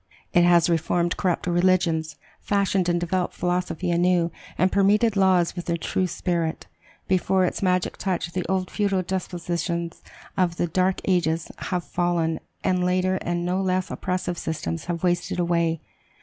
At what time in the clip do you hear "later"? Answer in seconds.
12.83-13.17